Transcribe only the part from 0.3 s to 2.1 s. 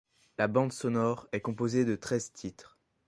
La bande sonore est composée de